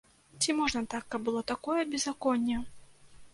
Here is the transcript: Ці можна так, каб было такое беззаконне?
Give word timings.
Ці 0.45 0.53
можна 0.59 0.81
так, 0.93 1.03
каб 1.15 1.21
было 1.27 1.43
такое 1.53 1.83
беззаконне? 1.93 2.57